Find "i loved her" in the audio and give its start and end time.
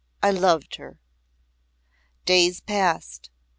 0.23-0.99